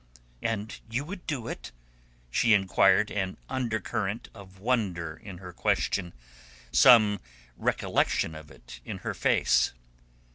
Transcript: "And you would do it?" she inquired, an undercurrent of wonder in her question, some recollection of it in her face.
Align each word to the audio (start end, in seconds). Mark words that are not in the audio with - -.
"And 0.41 0.79
you 0.89 1.05
would 1.05 1.27
do 1.27 1.47
it?" 1.47 1.71
she 2.31 2.55
inquired, 2.55 3.11
an 3.11 3.37
undercurrent 3.49 4.29
of 4.33 4.57
wonder 4.57 5.15
in 5.15 5.37
her 5.37 5.53
question, 5.53 6.13
some 6.71 7.19
recollection 7.55 8.33
of 8.33 8.49
it 8.49 8.79
in 8.83 8.97
her 9.05 9.13
face. 9.13 9.73